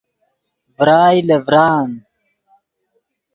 ڤرائے 0.77 1.19
لے 1.27 1.37
ڤران 1.47 1.89